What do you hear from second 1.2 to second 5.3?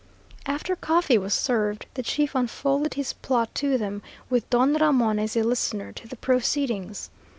served, the chief unfolded his plot to them, with Don Ramon